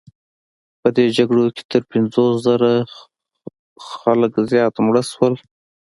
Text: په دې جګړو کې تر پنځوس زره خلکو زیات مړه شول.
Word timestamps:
په 0.81 0.87
دې 0.95 1.05
جګړو 1.17 1.45
کې 1.55 1.63
تر 1.71 1.81
پنځوس 1.91 2.33
زره 2.45 2.71
خلکو 3.89 4.39
زیات 4.51 4.73
مړه 4.85 5.03
شول. 5.11 5.33